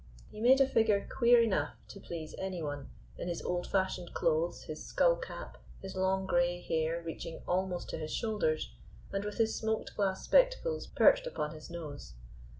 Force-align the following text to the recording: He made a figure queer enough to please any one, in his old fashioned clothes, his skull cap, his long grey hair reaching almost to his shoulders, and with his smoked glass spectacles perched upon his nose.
He 0.31 0.41
made 0.41 0.59
a 0.59 0.67
figure 0.67 1.07
queer 1.15 1.39
enough 1.43 1.75
to 1.89 1.99
please 1.99 2.33
any 2.39 2.63
one, 2.63 2.89
in 3.19 3.27
his 3.27 3.39
old 3.43 3.67
fashioned 3.67 4.15
clothes, 4.15 4.63
his 4.63 4.83
skull 4.83 5.15
cap, 5.15 5.59
his 5.79 5.95
long 5.95 6.25
grey 6.25 6.59
hair 6.59 7.03
reaching 7.03 7.43
almost 7.47 7.87
to 7.89 7.99
his 7.99 8.11
shoulders, 8.11 8.73
and 9.11 9.23
with 9.23 9.37
his 9.37 9.53
smoked 9.55 9.95
glass 9.95 10.23
spectacles 10.23 10.87
perched 10.87 11.27
upon 11.27 11.53
his 11.53 11.69
nose. 11.69 12.15